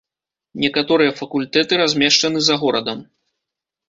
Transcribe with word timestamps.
Некаторыя 0.63 1.11
факультэты 1.19 1.73
размешчаны 1.81 2.39
за 2.47 2.55
горадам. 2.63 2.99